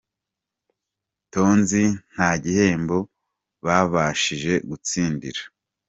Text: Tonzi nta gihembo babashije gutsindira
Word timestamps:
Tonzi 1.33 1.81
nta 2.13 2.29
gihembo 2.43 2.97
babashije 3.65 4.53
gutsindira 4.69 5.41